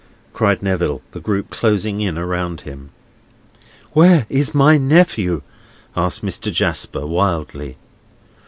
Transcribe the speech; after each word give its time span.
cried 0.33 0.63
Neville, 0.63 1.03
the 1.11 1.19
group 1.19 1.51
closing 1.51 2.01
in 2.01 2.17
around 2.17 2.61
him. 2.61 2.89
"Where 3.91 4.25
is 4.29 4.51
my 4.55 4.79
nephew?" 4.79 5.43
asked 5.95 6.25
Mr. 6.25 6.51
Jasper, 6.51 7.05
wildly. 7.05 7.77